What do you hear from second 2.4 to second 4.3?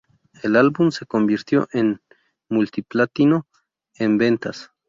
multiplatino en